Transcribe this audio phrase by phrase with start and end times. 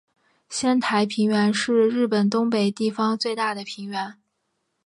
[0.49, 4.19] 仙台平原是日本东北地方最大的平原。